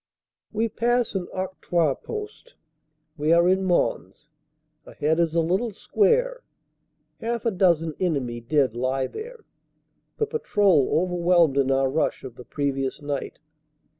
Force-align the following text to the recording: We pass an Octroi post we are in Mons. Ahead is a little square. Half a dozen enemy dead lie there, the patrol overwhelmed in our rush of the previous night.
We 0.51 0.67
pass 0.67 1.13
an 1.13 1.27
Octroi 1.31 1.93
post 1.93 2.55
we 3.17 3.31
are 3.31 3.47
in 3.47 3.63
Mons. 3.63 4.29
Ahead 4.83 5.19
is 5.19 5.35
a 5.35 5.41
little 5.41 5.69
square. 5.69 6.41
Half 7.19 7.45
a 7.45 7.51
dozen 7.51 7.93
enemy 7.99 8.39
dead 8.41 8.75
lie 8.75 9.05
there, 9.05 9.45
the 10.17 10.25
patrol 10.25 10.89
overwhelmed 11.03 11.59
in 11.59 11.69
our 11.69 11.87
rush 11.87 12.23
of 12.23 12.33
the 12.33 12.45
previous 12.45 12.99
night. 12.99 13.37